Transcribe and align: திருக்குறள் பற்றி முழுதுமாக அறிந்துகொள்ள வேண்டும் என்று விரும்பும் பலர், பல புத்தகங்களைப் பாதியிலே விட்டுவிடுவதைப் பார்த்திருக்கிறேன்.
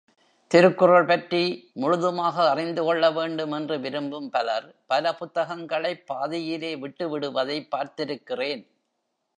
திருக்குறள் 0.47 1.05
பற்றி 1.05 1.69
முழுதுமாக 1.73 2.49
அறிந்துகொள்ள 2.49 3.11
வேண்டும் 3.11 3.51
என்று 3.51 3.79
விரும்பும் 3.79 4.29
பலர், 4.29 4.75
பல 4.85 5.13
புத்தகங்களைப் 5.13 6.03
பாதியிலே 6.07 6.75
விட்டுவிடுவதைப் 6.75 7.67
பார்த்திருக்கிறேன். 7.75 8.65